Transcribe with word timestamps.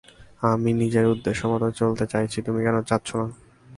আমি 0.43 0.69
নিজের 0.73 1.05
উদ্দেশ্যমতো 1.05 1.67
চলতে 1.71 2.05
চাইছি, 2.07 2.37
তুমি 2.41 2.59
কেন 2.65 2.77
চাচ্ছো 2.81 3.15
না? 3.21 3.27